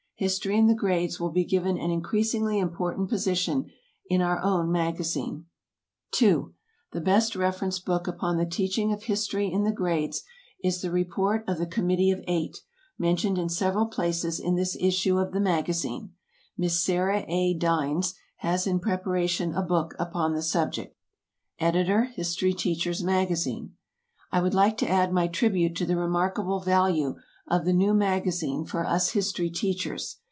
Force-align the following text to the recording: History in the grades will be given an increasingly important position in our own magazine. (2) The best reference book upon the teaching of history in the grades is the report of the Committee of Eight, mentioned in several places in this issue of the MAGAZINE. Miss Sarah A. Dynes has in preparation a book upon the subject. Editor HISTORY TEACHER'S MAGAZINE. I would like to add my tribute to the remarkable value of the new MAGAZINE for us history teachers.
History 0.21 0.55
in 0.55 0.67
the 0.67 0.75
grades 0.75 1.19
will 1.19 1.31
be 1.31 1.43
given 1.43 1.79
an 1.79 1.89
increasingly 1.89 2.59
important 2.59 3.09
position 3.09 3.71
in 4.05 4.21
our 4.21 4.39
own 4.43 4.71
magazine. 4.71 5.47
(2) 6.11 6.53
The 6.91 7.01
best 7.01 7.35
reference 7.35 7.79
book 7.79 8.07
upon 8.07 8.37
the 8.37 8.45
teaching 8.45 8.93
of 8.93 9.01
history 9.01 9.51
in 9.51 9.63
the 9.63 9.71
grades 9.71 10.21
is 10.63 10.81
the 10.83 10.91
report 10.91 11.43
of 11.49 11.57
the 11.57 11.65
Committee 11.65 12.11
of 12.11 12.23
Eight, 12.27 12.59
mentioned 12.99 13.39
in 13.39 13.49
several 13.49 13.87
places 13.87 14.39
in 14.39 14.53
this 14.53 14.77
issue 14.79 15.17
of 15.17 15.31
the 15.31 15.39
MAGAZINE. 15.39 16.11
Miss 16.55 16.79
Sarah 16.79 17.25
A. 17.27 17.55
Dynes 17.55 18.13
has 18.37 18.67
in 18.67 18.79
preparation 18.79 19.55
a 19.55 19.63
book 19.63 19.95
upon 19.97 20.35
the 20.35 20.43
subject. 20.43 20.95
Editor 21.57 22.03
HISTORY 22.13 22.53
TEACHER'S 22.53 23.01
MAGAZINE. 23.01 23.73
I 24.31 24.41
would 24.43 24.53
like 24.53 24.77
to 24.77 24.87
add 24.89 25.11
my 25.11 25.25
tribute 25.27 25.75
to 25.77 25.85
the 25.87 25.97
remarkable 25.97 26.59
value 26.59 27.15
of 27.47 27.65
the 27.65 27.73
new 27.73 27.93
MAGAZINE 27.93 28.63
for 28.65 28.85
us 28.85 29.09
history 29.09 29.49
teachers. 29.49 30.17